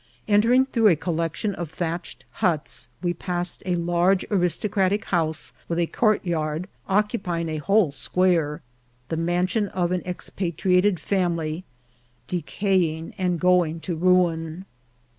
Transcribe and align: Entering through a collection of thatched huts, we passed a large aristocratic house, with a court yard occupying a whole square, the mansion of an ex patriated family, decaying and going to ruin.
Entering 0.27 0.65
through 0.65 0.87
a 0.87 0.95
collection 0.95 1.53
of 1.53 1.69
thatched 1.69 2.25
huts, 2.41 2.89
we 3.03 3.13
passed 3.13 3.61
a 3.67 3.75
large 3.75 4.25
aristocratic 4.31 5.05
house, 5.05 5.53
with 5.67 5.77
a 5.77 5.85
court 5.85 6.25
yard 6.25 6.67
occupying 6.89 7.47
a 7.49 7.57
whole 7.57 7.91
square, 7.91 8.63
the 9.09 9.15
mansion 9.17 9.67
of 9.67 9.91
an 9.91 10.01
ex 10.03 10.31
patriated 10.31 10.97
family, 10.99 11.65
decaying 12.27 13.13
and 13.19 13.39
going 13.39 13.79
to 13.81 13.95
ruin. 13.95 14.65